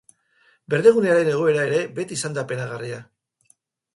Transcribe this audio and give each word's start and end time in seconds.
Berdegunearen 0.73 1.29
egoera 1.33 1.67
ere 1.69 1.81
beti 1.99 2.19
izan 2.19 2.37
da 2.39 2.45
penagarria. 2.53 2.99